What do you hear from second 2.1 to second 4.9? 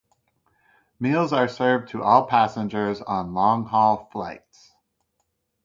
passengers on long-haul flights.